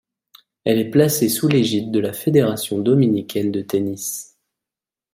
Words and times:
Elle 0.63 0.79
est 0.79 0.89
placée 0.89 1.29
sous 1.29 1.47
l'égide 1.47 1.91
de 1.91 1.99
la 1.99 2.11
Fédération 2.11 2.79
dominicaine 2.79 3.51
de 3.51 3.61
tennis. 3.61 4.35